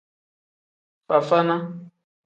Fafana. 1.07 1.57